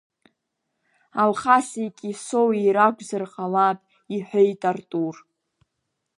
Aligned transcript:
Алхаси 1.21 1.87
Кьесоуи 1.97 2.73
ракәзар 2.75 3.23
ҟалап,— 3.33 3.77
иҳәеит 4.15 4.61
Артур. 4.69 5.15